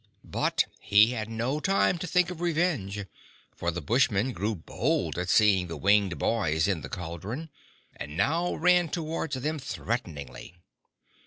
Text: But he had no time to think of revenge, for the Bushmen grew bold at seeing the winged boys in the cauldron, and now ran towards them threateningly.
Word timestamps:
But 0.25 0.65
he 0.79 1.11
had 1.11 1.29
no 1.29 1.59
time 1.59 1.99
to 1.99 2.07
think 2.07 2.31
of 2.31 2.41
revenge, 2.41 3.05
for 3.55 3.69
the 3.69 3.83
Bushmen 3.83 4.33
grew 4.33 4.55
bold 4.55 5.15
at 5.19 5.29
seeing 5.29 5.67
the 5.67 5.77
winged 5.77 6.17
boys 6.17 6.67
in 6.67 6.81
the 6.81 6.89
cauldron, 6.89 7.51
and 7.95 8.17
now 8.17 8.55
ran 8.55 8.89
towards 8.89 9.35
them 9.39 9.59
threateningly. 9.59 10.55